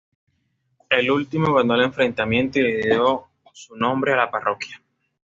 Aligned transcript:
El 0.89 1.11
último 1.11 1.53
ganó 1.53 1.75
el 1.75 1.83
enfrentamiento 1.83 2.57
y 2.57 2.63
le 2.63 2.81
dio 2.87 3.25
su 3.53 3.75
nombre 3.75 4.13
a 4.13 4.17
la 4.17 4.31
parroquia. 4.31 4.81